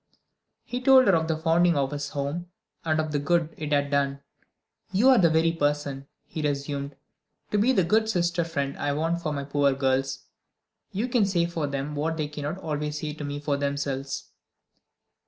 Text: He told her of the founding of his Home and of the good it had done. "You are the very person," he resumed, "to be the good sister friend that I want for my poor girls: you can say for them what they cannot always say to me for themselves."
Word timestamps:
He 0.63 0.81
told 0.81 1.05
her 1.05 1.13
of 1.15 1.27
the 1.27 1.37
founding 1.37 1.77
of 1.77 1.91
his 1.91 2.09
Home 2.09 2.49
and 2.83 2.99
of 2.99 3.11
the 3.11 3.19
good 3.19 3.53
it 3.55 3.71
had 3.71 3.91
done. 3.91 4.21
"You 4.91 5.09
are 5.09 5.19
the 5.19 5.29
very 5.29 5.51
person," 5.51 6.07
he 6.25 6.41
resumed, 6.41 6.95
"to 7.51 7.59
be 7.59 7.71
the 7.71 7.83
good 7.83 8.09
sister 8.09 8.43
friend 8.43 8.73
that 8.73 8.81
I 8.81 8.93
want 8.93 9.21
for 9.21 9.31
my 9.31 9.43
poor 9.43 9.73
girls: 9.73 10.25
you 10.91 11.07
can 11.07 11.25
say 11.27 11.45
for 11.45 11.67
them 11.67 11.93
what 11.93 12.17
they 12.17 12.27
cannot 12.27 12.57
always 12.57 12.99
say 12.99 13.13
to 13.13 13.23
me 13.23 13.39
for 13.39 13.57
themselves." 13.57 14.31